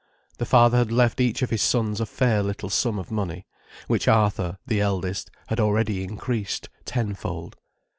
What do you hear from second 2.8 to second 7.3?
of money, which Arthur, the eldest, had already increased ten